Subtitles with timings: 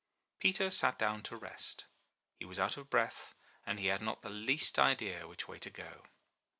[0.39, 1.85] Peter sat down to rest;
[2.39, 3.35] he was out of breath,
[3.67, 6.07] and he had not the least idea which way to go.